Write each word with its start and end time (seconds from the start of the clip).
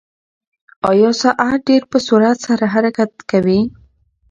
ایا 0.89 1.11
ساعت 1.21 1.57
ډېر 1.69 1.83
په 1.91 1.97
سرعت 2.07 2.37
سره 2.47 2.65
حرکت 2.73 3.11
کوي؟ 3.31 3.61